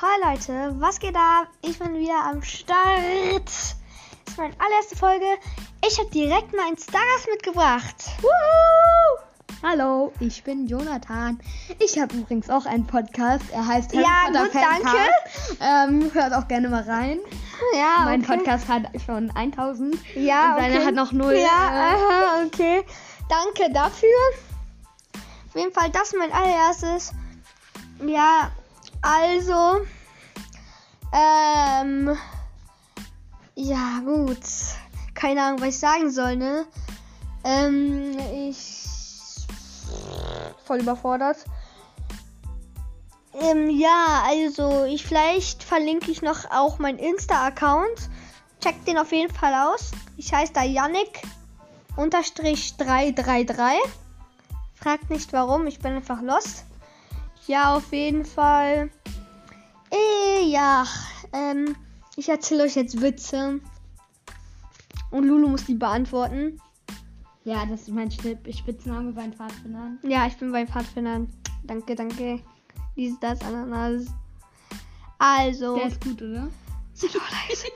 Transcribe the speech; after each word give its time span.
Hi 0.00 0.16
Leute, 0.22 0.76
was 0.78 1.00
geht 1.00 1.16
ab? 1.16 1.48
Ich 1.60 1.76
bin 1.76 1.96
wieder 1.96 2.24
am 2.24 2.40
Start. 2.40 3.42
Das 3.44 3.74
ist 4.28 4.38
meine 4.38 4.54
allererste 4.60 4.94
Folge. 4.94 5.24
Ich 5.84 5.98
habe 5.98 6.08
direkt 6.10 6.54
mal 6.54 6.68
einen 6.68 6.78
Stargast 6.78 7.26
mitgebracht. 7.28 7.96
Woohoo! 8.20 9.18
Hallo, 9.60 10.12
ich 10.20 10.44
bin 10.44 10.68
Jonathan. 10.68 11.40
Ich 11.80 11.98
habe 11.98 12.14
übrigens 12.14 12.48
auch 12.48 12.64
einen 12.64 12.86
Podcast. 12.86 13.42
Er 13.52 13.66
heißt 13.66 13.92
Ja, 13.92 14.02
Harry 14.02 14.34
Potter 14.34 14.42
gut, 14.42 14.52
Fancast. 14.52 15.56
Ähm, 15.60 16.14
hört 16.14 16.32
auch 16.32 16.46
gerne 16.46 16.68
mal 16.68 16.84
rein. 16.84 17.18
Ja, 17.74 18.04
Mein 18.04 18.22
okay. 18.22 18.36
Podcast 18.36 18.68
hat 18.68 18.82
schon 19.04 19.32
1000. 19.32 19.96
Ja, 20.14 20.54
und 20.54 20.60
seine 20.60 20.76
okay. 20.76 20.86
hat 20.86 20.94
noch 20.94 21.10
null. 21.10 21.34
Ja, 21.34 21.40
äh, 21.40 21.96
aha, 21.96 22.44
okay. 22.46 22.84
Danke 23.28 23.72
dafür. 23.72 24.08
Auf 25.48 25.56
jeden 25.56 25.72
Fall 25.72 25.90
das 25.90 26.14
mein 26.16 26.30
allererstes. 26.30 27.12
Ja, 28.06 28.52
also. 29.02 29.80
Ähm. 31.12 32.16
Ja, 33.54 34.00
gut. 34.04 34.38
Keine 35.14 35.42
Ahnung, 35.42 35.60
was 35.60 35.68
ich 35.68 35.78
sagen 35.78 36.10
soll, 36.10 36.36
ne? 36.36 36.66
Ähm, 37.44 38.16
ich. 38.34 38.86
Voll 40.64 40.80
überfordert. 40.80 41.38
Ähm, 43.40 43.70
ja, 43.70 44.24
also 44.26 44.84
ich 44.84 45.06
vielleicht 45.06 45.62
verlinke 45.62 46.10
ich 46.10 46.22
noch 46.22 46.50
auch 46.50 46.78
meinen 46.78 46.98
Insta-Account. 46.98 48.10
Checkt 48.60 48.86
den 48.88 48.98
auf 48.98 49.12
jeden 49.12 49.32
Fall 49.32 49.54
aus. 49.54 49.92
Ich 50.16 50.32
heiße 50.32 50.52
da 50.52 50.62
Yannick 50.62 51.22
unterstrich 51.96 52.76
333. 52.76 53.78
Fragt 54.74 55.10
nicht 55.10 55.32
warum, 55.32 55.66
ich 55.66 55.80
bin 55.80 55.94
einfach 55.94 56.22
lost. 56.22 56.64
Ja, 57.46 57.74
auf 57.74 57.92
jeden 57.92 58.24
Fall. 58.24 58.90
Äh, 59.90 60.44
ja, 60.50 60.84
ähm, 61.32 61.76
ich 62.16 62.28
erzähle 62.28 62.64
euch 62.64 62.74
jetzt 62.76 63.00
Witze. 63.00 63.60
Und 65.10 65.24
Lulu 65.24 65.48
muss 65.48 65.64
die 65.64 65.74
beantworten. 65.74 66.60
ja, 67.44 67.64
das 67.64 67.82
ist 67.82 67.90
mein 67.90 68.10
Schnitt- 68.10 68.54
Spitzname 68.54 69.12
bei 69.12 69.22
den 69.22 69.32
Pfadfindern. 69.32 69.98
Ja, 70.02 70.26
ich 70.26 70.36
bin 70.36 70.52
bei 70.52 70.66
Pfadfindern. 70.66 71.28
Danke, 71.64 71.94
danke. 71.94 72.40
Dies, 72.96 73.18
das, 73.20 73.40
Ananas. 73.42 74.06
Also. 75.18 75.76
Der 75.76 75.86
ist 75.86 76.00
gut, 76.02 76.20
oder? 76.20 76.48
Sei 76.94 77.06
doch 77.08 77.22
leise. 77.48 77.68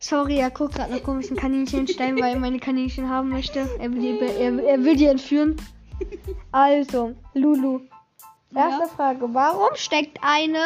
Sorry, 0.00 0.38
er 0.38 0.50
guckt 0.50 0.74
gerade 0.74 0.92
nach 0.92 1.02
komischen 1.04 1.36
Kaninchenstellen, 1.36 2.16
weil 2.20 2.34
er 2.34 2.40
meine 2.40 2.58
Kaninchen 2.58 3.08
haben 3.08 3.28
möchte. 3.28 3.60
Er 3.78 3.92
will 3.92 4.00
die, 4.00 4.18
er, 4.18 4.58
er 4.64 4.82
will 4.84 4.96
die 4.96 5.06
entführen. 5.06 5.56
Also, 6.50 7.14
Lulu. 7.34 7.80
Erste 8.54 8.82
Ja? 8.82 8.88
Frage. 8.88 9.32
Warum 9.32 9.70
steckt 9.76 10.18
eine. 10.22 10.58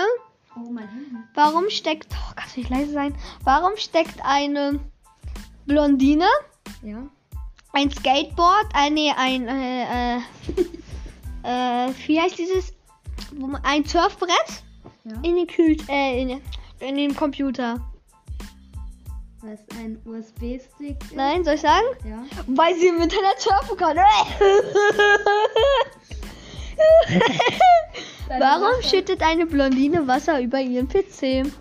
Oh, 0.57 0.71
mein 0.71 0.89
Handy. 0.89 1.17
Warum 1.35 1.69
steckt. 1.71 2.09
Oh, 2.13 2.33
kannst 2.35 2.57
du 2.57 2.61
nicht 2.61 2.71
leise 2.71 2.93
sein? 2.93 3.15
Warum 3.45 3.77
steckt 3.77 4.25
eine 4.25 4.81
Blondine, 5.67 6.27
Ja. 6.83 7.03
ein 7.73 7.91
Skateboard, 7.91 8.67
äh, 8.75 8.91
nee, 8.91 9.13
ein. 9.17 9.47
Äh, 9.49 10.17
äh, 10.17 10.21
äh, 11.89 11.93
wie 12.07 12.21
heißt 12.21 12.39
dieses? 12.39 12.73
Ein 13.65 13.85
Surfbrett 13.85 14.63
Ja. 15.05 15.15
in 15.23 15.37
den 15.37 15.47
Kühl. 15.47 15.77
Äh, 15.89 16.23
in, 16.23 16.41
in 16.81 16.97
den 16.97 17.15
Computer. 17.15 17.81
Was 19.43 19.61
ein 19.79 20.01
USB-Stick. 20.05 20.97
Nein, 21.15 21.45
soll 21.45 21.55
ich 21.55 21.61
sagen? 21.61 21.85
Ja. 22.05 22.25
Weil 22.49 22.75
sie 22.77 22.89
im 22.89 23.01
Internet 23.01 23.39
surfen 23.39 23.77
kann. 23.77 23.97
Warum 28.49 28.81
schüttet 28.81 29.23
eine 29.23 29.45
Blondine 29.45 30.07
Wasser 30.07 30.41
über 30.41 30.61
ihren 30.61 30.87
PC? 30.87 31.53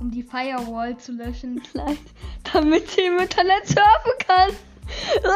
Um 0.00 0.10
die 0.10 0.22
Firewall 0.22 0.96
zu 0.96 1.12
löschen. 1.12 1.60
Nein, 1.74 1.98
damit 2.50 2.88
sie 2.88 3.02
im 3.02 3.18
Internet 3.18 3.66
surfen 3.66 4.12
kann. 4.26 4.50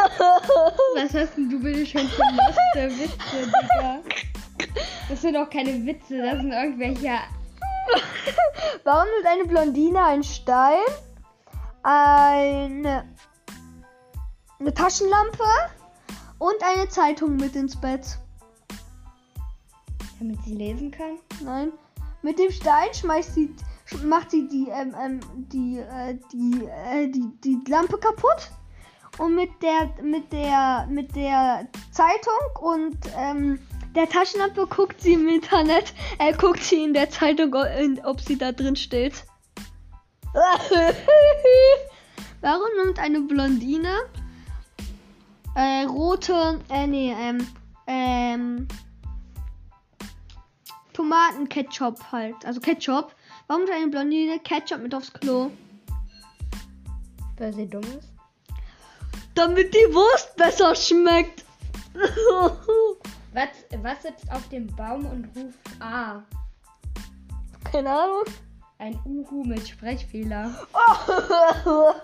Was 0.97 1.12
hast 1.12 1.37
denn 1.37 1.50
du 1.50 1.60
bitte 1.60 1.84
schon 1.84 2.09
für 2.09 2.22
lustige 2.22 3.03
Witze, 3.03 3.53
Digga? 3.53 3.98
Das 5.10 5.20
sind 5.20 5.34
doch 5.34 5.50
keine 5.50 5.84
Witze, 5.84 6.16
das 6.16 6.41
sind 6.41 6.53
irgendwelche. 6.53 7.10
Warum 8.84 9.09
nimmt 9.14 9.26
eine 9.26 9.44
Blondine 9.44 10.03
einen 10.03 10.25
Stein, 10.25 10.78
eine, 11.82 13.04
eine 14.59 14.72
Taschenlampe 14.72 15.44
und 16.42 16.62
eine 16.62 16.88
Zeitung 16.88 17.36
mit 17.36 17.54
ins 17.54 17.80
Bett? 17.80 18.19
Damit 20.19 20.42
sie 20.44 20.54
lesen 20.54 20.91
kann? 20.91 21.20
Nein. 21.44 21.70
Mit 22.22 22.38
dem 22.38 22.50
Stein 22.50 22.92
schmeißt 22.92 23.34
sie, 23.34 23.54
macht 24.04 24.32
sie 24.32 24.48
die, 24.48 24.69
ähm, 24.69 24.94
ähm, 25.00 25.20
die, 25.34 25.78
äh, 25.78 26.19
die, 26.32 26.64
äh, 26.64 27.08
die, 27.08 27.31
die 27.44 27.60
Lampe 27.70 27.97
kaputt. 27.98 28.50
Und 29.19 29.36
mit 29.36 29.50
der, 29.62 29.91
mit 30.02 30.32
der, 30.32 30.88
mit 30.91 31.14
der 31.14 31.69
Zeitung 31.92 32.32
und 32.60 32.98
ähm, 33.16 33.60
der 33.94 34.08
Taschenlampe 34.08 34.66
guckt 34.66 35.00
sie 35.00 35.12
im 35.12 35.28
Internet, 35.28 35.94
äh, 36.19 36.32
guckt 36.32 36.62
sie 36.62 36.82
in 36.82 36.94
der 36.94 37.10
Zeitung, 37.10 37.54
ob 38.04 38.20
sie 38.20 38.36
da 38.38 38.50
drin 38.52 38.75
steht. 38.75 39.25
Warum 42.41 42.69
nimmt 42.82 42.98
eine 42.98 43.20
Blondine 43.20 43.91
äh, 45.54 45.84
rote, 45.84 46.60
äh, 46.70 46.86
nee, 46.86 47.14
ähm, 47.18 47.46
ähm, 47.86 48.68
Tomatenketchup 50.92 52.12
halt. 52.12 52.36
Also 52.44 52.60
Ketchup. 52.60 53.14
Warum 53.46 53.66
tut 53.66 53.74
eine 53.74 53.88
Blondine 53.88 54.38
Ketchup 54.38 54.80
mit 54.80 54.94
aufs 54.94 55.12
Klo? 55.12 55.50
Weil 57.38 57.52
sie 57.52 57.68
dumm 57.68 57.82
ist. 57.82 58.12
Damit 59.34 59.74
die 59.74 59.94
Wurst 59.94 60.36
besser 60.36 60.74
schmeckt. 60.74 61.44
Was, 63.34 63.48
was 63.82 64.02
sitzt 64.02 64.30
auf 64.30 64.46
dem 64.50 64.66
Baum 64.66 65.06
und 65.06 65.24
ruft 65.34 65.58
A? 65.80 66.22
Keine 67.64 67.88
Ahnung. 67.88 68.24
Ein 68.76 69.00
Uhu 69.06 69.42
mit 69.44 69.66
Sprechfehler. 69.66 70.54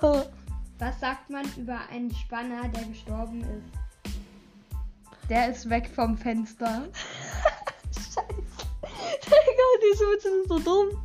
Was 0.79 1.01
sagt 1.01 1.29
man 1.31 1.45
über 1.57 1.79
einen 1.91 2.15
Spanner, 2.15 2.69
der 2.69 2.85
gestorben 2.85 3.41
ist? 3.41 4.13
Der 5.29 5.51
ist 5.51 5.69
weg 5.69 5.91
vom 5.95 6.17
Fenster. 6.17 6.89
Scheiße. 7.93 8.69
Digga, 9.25 9.65
diese 9.93 10.05
Witze 10.05 10.31
sind 10.31 10.49
so 10.49 10.59
dumm. 10.61 11.03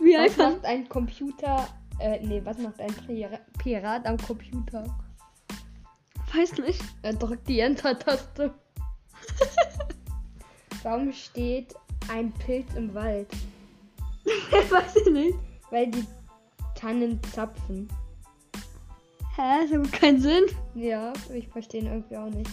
Wie 0.00 0.14
Was 0.14 0.30
einfach. 0.30 0.52
macht 0.52 0.64
ein 0.64 0.88
Computer. 0.88 1.66
Äh, 1.98 2.20
nee, 2.24 2.40
was 2.44 2.58
macht 2.58 2.80
ein 2.80 2.94
Pira- 3.06 3.40
Pirat 3.58 4.06
am 4.06 4.16
Computer? 4.18 4.84
Weiß 6.32 6.52
nicht. 6.58 6.80
Er 7.02 7.14
drückt 7.14 7.48
die 7.48 7.58
Enter-Taste. 7.60 8.54
Warum 10.84 11.12
steht 11.12 11.74
ein 12.10 12.32
Pilz 12.32 12.72
im 12.74 12.94
Wald? 12.94 13.28
Weiß 14.70 14.94
ich 14.96 15.12
nicht. 15.12 15.34
Weil 15.70 15.90
die 15.90 16.06
Tannen 16.76 17.20
zapfen. 17.34 17.88
Hä? 19.38 19.68
Das 19.70 19.70
hat 19.70 19.92
keinen 19.92 20.20
Sinn. 20.20 20.44
Ja, 20.74 21.12
ich 21.32 21.46
verstehe 21.46 21.82
ihn 21.82 21.86
irgendwie 21.86 22.16
auch 22.16 22.28
nicht. 22.28 22.50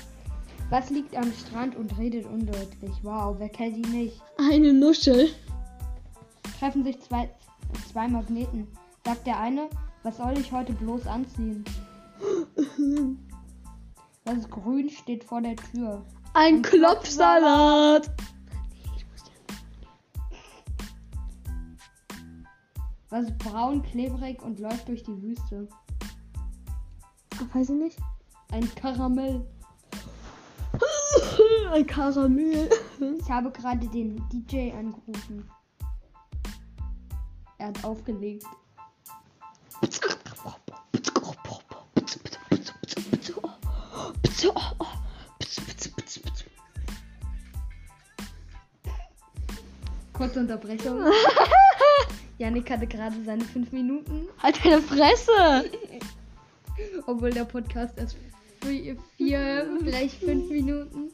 Was 0.69 0.91
liegt 0.91 1.15
am 1.15 1.31
Strand 1.33 1.75
und 1.75 1.97
redet 1.97 2.27
undeutlich? 2.27 2.91
Wow, 3.01 3.35
wer 3.39 3.49
kennt 3.49 3.77
ihn 3.77 3.91
nicht? 3.91 4.21
Eine 4.37 4.71
Nuschel. 4.71 5.29
Treffen 6.59 6.83
sich 6.83 6.99
zwei, 7.01 7.27
zwei 7.91 8.07
Magneten. 8.07 8.67
Sagt 9.03 9.25
der 9.25 9.39
eine, 9.39 9.67
was 10.03 10.17
soll 10.17 10.37
ich 10.37 10.51
heute 10.51 10.73
bloß 10.73 11.07
anziehen? 11.07 11.65
Das 14.23 14.47
Grün 14.49 14.89
steht 14.89 15.23
vor 15.23 15.41
der 15.41 15.55
Tür. 15.55 16.05
Ein 16.33 16.55
Ein 16.55 16.61
Klopfsalat. 16.61 18.11
Was 23.09 23.25
ist 23.25 23.37
braun, 23.39 23.81
klebrig 23.81 24.41
und 24.43 24.59
läuft 24.59 24.87
durch 24.87 25.03
die 25.03 25.21
Wüste? 25.21 25.67
Weiß 27.55 27.69
ich 27.69 27.75
nicht. 27.75 27.97
Ein 28.51 28.69
Karamell. 28.75 29.41
Ein 31.71 31.87
Karamell. 31.87 32.69
Ich 33.17 33.31
habe 33.31 33.49
gerade 33.49 33.87
den 33.87 34.21
DJ 34.27 34.73
angerufen. 34.73 35.49
Er 37.57 37.67
hat 37.67 37.81
aufgelegt. 37.85 38.43
Kurze 50.11 50.39
Unterbrechung. 50.41 51.05
Janik 52.37 52.69
hatte 52.69 52.85
gerade 52.85 53.23
seine 53.23 53.45
fünf 53.45 53.71
Minuten, 53.71 54.27
Halt 54.43 54.59
deine 54.65 54.81
Fresse. 54.81 55.71
obwohl 57.07 57.31
der 57.31 57.45
Podcast 57.45 57.97
erst 57.97 58.17
vier, 58.61 58.97
vier 59.17 59.67
vielleicht 59.79 60.19
fünf 60.19 60.49
Minuten 60.49 61.11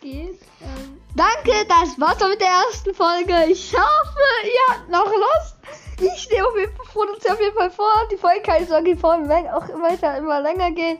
geht. 0.00 0.40
Ähm, 0.60 1.00
Danke, 1.16 1.52
das 1.68 1.98
war's 1.98 2.20
mit 2.28 2.40
der 2.40 2.48
ersten 2.48 2.94
Folge. 2.94 3.50
Ich 3.50 3.72
hoffe, 3.72 4.20
ihr 4.44 4.74
habt 4.74 4.90
noch 4.90 5.06
Lust. 5.06 5.56
Ich 6.00 6.22
stehe 6.22 6.46
auf 6.46 6.56
jeden 6.56 6.74
Fall, 6.76 6.86
produziere 6.86 7.34
auf 7.34 7.40
jeden 7.40 7.56
Fall 7.56 7.70
vor. 7.70 7.92
Die 8.12 8.16
Folge 8.16 8.42
kann 8.42 8.62
ich 8.62 8.98
vor 9.00 9.14
auch 9.14 9.68
weiter 9.82 10.16
immer 10.16 10.40
länger 10.40 10.70
gehen. 10.70 10.98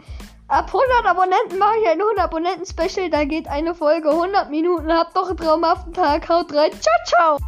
Ab 0.48 0.66
100 0.66 1.04
Abonnenten 1.04 1.58
mache 1.58 1.78
ich 1.82 1.88
ein 1.88 2.00
100 2.00 2.24
Abonnenten 2.24 2.66
Special. 2.66 3.10
Da 3.10 3.24
geht 3.24 3.46
eine 3.48 3.74
Folge 3.74 4.10
100 4.10 4.50
Minuten. 4.50 4.90
Habt 4.92 5.16
doch 5.16 5.28
einen 5.28 5.36
traumhaften 5.36 5.92
Tag. 5.92 6.28
Haut 6.28 6.52
rein. 6.54 6.72
Ciao, 6.72 6.96
ciao. 7.06 7.47